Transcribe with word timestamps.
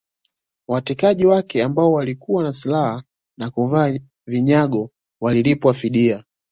Watekaji 0.67 1.25
wake 1.25 1.63
ambao 1.63 1.93
walikuwa 1.93 2.43
na 2.43 2.53
silaha 2.53 3.03
na 3.37 3.49
kuvaa 3.49 3.97
vinyago 4.27 4.89
walilipwa 5.21 5.73
fidia 5.73 6.23